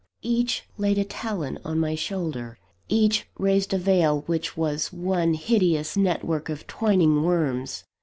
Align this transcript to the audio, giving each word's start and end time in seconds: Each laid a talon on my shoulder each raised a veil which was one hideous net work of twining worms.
Each 0.23 0.63
laid 0.79 0.97
a 0.97 1.03
talon 1.03 1.59
on 1.63 1.77
my 1.79 1.93
shoulder 1.93 2.57
each 2.89 3.27
raised 3.37 3.71
a 3.71 3.77
veil 3.77 4.21
which 4.25 4.57
was 4.57 4.91
one 4.91 5.35
hideous 5.35 5.95
net 5.95 6.23
work 6.23 6.49
of 6.49 6.65
twining 6.65 7.21
worms. 7.21 7.83